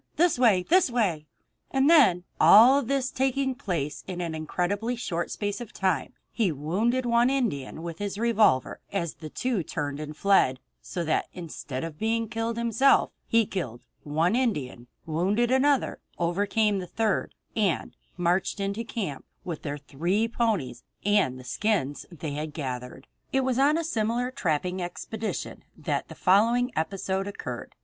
This 0.15 0.39
way! 0.39 0.63
This 0.63 0.89
way!" 0.89 1.27
And 1.69 1.87
then 1.87 2.23
all 2.39 2.81
this 2.81 3.11
taking 3.11 3.53
place 3.53 4.03
in 4.07 4.19
an 4.19 4.33
incredibly 4.33 4.95
short 4.95 5.29
space 5.29 5.61
of 5.61 5.71
time 5.73 6.13
he 6.31 6.51
wounded 6.51 7.05
one 7.05 7.29
Indian 7.29 7.83
with 7.83 7.99
his 7.99 8.17
revolver 8.17 8.79
as 8.91 9.13
the 9.13 9.29
two 9.29 9.61
turned 9.61 9.99
and 9.99 10.17
fled; 10.17 10.59
so 10.81 11.03
that, 11.03 11.27
instead 11.33 11.83
of 11.83 11.99
being 11.99 12.27
killed 12.27 12.57
himself, 12.57 13.11
he 13.27 13.45
killed 13.45 13.83
one 14.01 14.35
Indian, 14.35 14.87
wounded 15.05 15.51
another, 15.51 15.99
overcame 16.17 16.79
the 16.79 16.87
third, 16.87 17.35
and 17.55 17.95
marched 18.17 18.59
into 18.59 18.83
camp 18.83 19.23
with 19.43 19.61
their 19.61 19.77
three 19.77 20.27
ponies 20.27 20.83
and 21.05 21.35
all 21.35 21.37
the 21.37 21.43
skins 21.43 22.07
that 22.09 22.21
they 22.21 22.31
had 22.31 22.53
gathered. 22.55 23.05
It 23.31 23.41
was 23.43 23.59
on 23.59 23.77
a 23.77 23.83
similar 23.83 24.31
trapping 24.31 24.81
expedition 24.81 25.63
that 25.77 26.07
the 26.07 26.15
following 26.15 26.71
episode 26.75 27.27
occurred. 27.27 27.75